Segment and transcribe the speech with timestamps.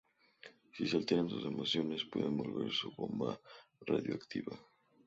[0.75, 3.39] Si se alteran sus emociones, puede volverse una bomba
[3.81, 4.57] radioactiva.